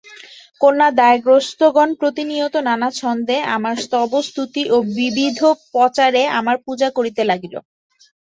[0.61, 7.55] কন্যাদায়গ্রস্তগণ প্রতিনিয়ত নানা ছন্দে আমার স্তবস্তুতি এবং বিবিধোপচারে আমার পূজা করিতে লাগিল।